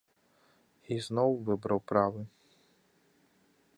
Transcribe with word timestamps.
І 0.95 0.97
зноў 1.07 1.31
выбраў 1.49 1.79
правы. 1.93 2.21